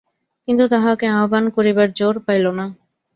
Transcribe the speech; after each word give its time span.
কিন্তু 0.47 0.63
তাহাকে 0.67 1.05
আহ্বান 1.13 1.45
করিবার 1.55 1.87
জোর 1.93 2.15
পাইল 2.25 2.45
না। 2.51 2.65